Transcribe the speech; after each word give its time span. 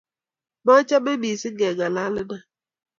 Machame 0.65 1.13
mising 1.21 1.57
keng'alalena. 1.59 2.37